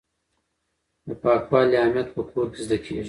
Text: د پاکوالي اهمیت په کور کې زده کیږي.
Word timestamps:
د 1.07 1.09
پاکوالي 1.23 1.75
اهمیت 1.79 2.07
په 2.15 2.21
کور 2.31 2.45
کې 2.53 2.59
زده 2.65 2.77
کیږي. 2.83 2.99